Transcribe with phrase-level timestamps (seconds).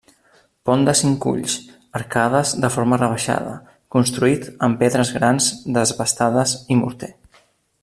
[0.67, 1.57] Pont de cinc ulls;
[1.99, 3.53] arcades de forma rebaixada,
[3.97, 7.13] construït amb pedres grans, desbastades i morter.